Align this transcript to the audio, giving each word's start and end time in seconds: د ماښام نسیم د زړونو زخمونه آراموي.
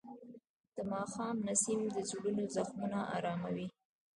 د 0.75 0.77
ماښام 0.91 1.35
نسیم 1.47 1.81
د 1.95 1.97
زړونو 2.09 2.43
زخمونه 2.55 2.99
آراموي. 3.15 3.67